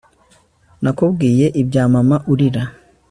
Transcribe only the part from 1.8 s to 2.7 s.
mama urira